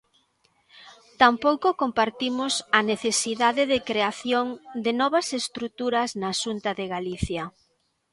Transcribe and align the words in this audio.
Tampouco 1.21 1.69
compartimos 1.83 2.53
a 2.77 2.79
necesidade 2.91 3.63
de 3.73 3.79
creación 3.89 4.45
de 4.85 4.91
novas 5.01 5.27
estruturas 5.41 6.09
na 6.21 6.31
Xunta 6.41 6.71
de 6.79 6.85
Galicia. 6.95 7.43